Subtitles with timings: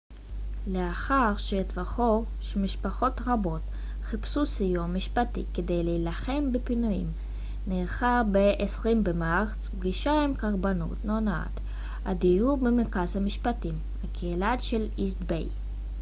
[0.67, 3.61] לאחר שהתחוור שמשפחות רבות
[4.03, 7.11] חיפשו סיוע משפטי כדי להילחם בפינויים
[7.67, 11.59] נערכה ב-20 במרץ פגישה עם קרבנות הונאת
[12.05, 15.47] הדיור במרכז המשפטים הקהילתי של איסט ביי